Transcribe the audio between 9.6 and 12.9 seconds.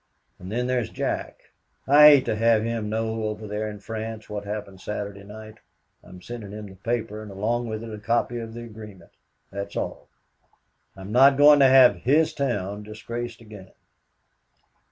all. I'm not going to have his town